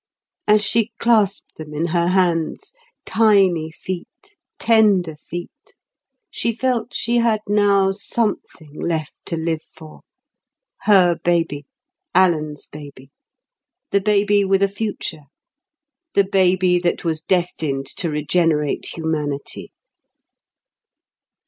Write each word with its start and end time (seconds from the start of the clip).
As 0.47 0.65
she 0.65 0.93
clasped 0.97 1.57
them 1.57 1.75
in 1.75 1.85
her 1.85 2.07
hands—tiny 2.07 3.69
feet, 3.69 4.35
tender 4.57 5.15
feet—she 5.15 6.53
felt 6.53 6.95
she 6.95 7.17
had 7.17 7.41
now 7.47 7.91
something 7.91 8.73
left 8.73 9.15
to 9.27 9.37
live 9.37 9.61
for—her 9.61 11.17
baby, 11.23 11.67
Alan's 12.15 12.65
baby, 12.65 13.11
the 13.91 14.01
baby 14.01 14.43
with 14.43 14.63
a 14.63 14.67
future, 14.67 15.25
the 16.15 16.23
baby 16.25 16.79
that 16.79 17.03
was 17.05 17.21
destined 17.21 17.85
to 17.85 18.09
regenerate 18.09 18.95
humanity. 18.95 19.71